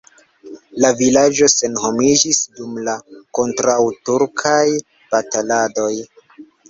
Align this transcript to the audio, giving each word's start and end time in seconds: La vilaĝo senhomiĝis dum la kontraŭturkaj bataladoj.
La 0.83 0.89
vilaĝo 1.01 1.49
senhomiĝis 1.53 2.39
dum 2.59 2.79
la 2.87 2.95
kontraŭturkaj 3.41 4.65
bataladoj. 5.13 5.91